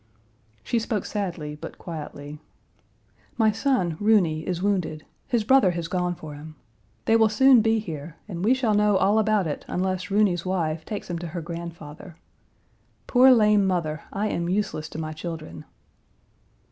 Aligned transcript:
She 0.63 0.79
spoke 0.79 1.05
sadly, 1.05 1.55
but 1.61 1.77
quietly. 1.77 2.39
"My 3.37 3.51
son, 3.51 3.97
Roony, 4.01 4.41
is 4.47 4.59
wounded; 4.63 5.05
his 5.27 5.43
brother 5.43 5.69
has 5.77 5.87
gone 5.87 6.15
for 6.15 6.33
him. 6.33 6.55
They 7.05 7.15
will 7.15 7.29
soon 7.29 7.61
be 7.61 7.77
here 7.77 8.15
and 8.27 8.43
we 8.43 8.55
shall 8.55 8.73
know 8.73 8.97
all 8.97 9.19
about 9.19 9.45
it 9.45 9.63
unless 9.67 10.09
Roony's 10.09 10.43
wife 10.43 10.85
takes 10.85 11.07
him 11.11 11.19
to 11.19 11.27
her 11.27 11.41
grandfather. 11.43 12.15
Poor 13.05 13.29
lame 13.29 13.67
mother, 13.67 14.01
I 14.11 14.29
am 14.29 14.49
useless 14.49 14.89
to 14.89 14.97
my 14.97 15.13
children." 15.13 15.65